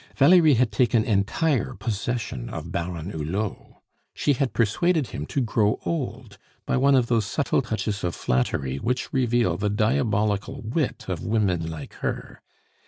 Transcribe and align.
Valerie 0.15 0.55
had 0.55 0.71
taken 0.71 1.03
entire 1.03 1.75
possession 1.75 2.49
of 2.49 2.71
Baron 2.71 3.11
Hulot; 3.11 3.75
she 4.15 4.33
had 4.33 4.51
persuaded 4.51 5.09
him 5.09 5.27
to 5.27 5.41
grow 5.41 5.79
old 5.85 6.39
by 6.65 6.75
one 6.75 6.95
of 6.95 7.05
those 7.05 7.27
subtle 7.27 7.61
touches 7.61 8.03
of 8.03 8.15
flattery 8.15 8.77
which 8.77 9.13
reveal 9.13 9.57
the 9.57 9.69
diabolical 9.69 10.63
wit 10.63 11.05
of 11.07 11.23
women 11.23 11.69
like 11.69 11.93
her. 12.01 12.41